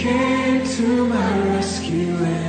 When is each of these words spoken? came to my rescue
came 0.00 0.64
to 0.64 1.06
my 1.08 1.38
rescue 1.48 2.39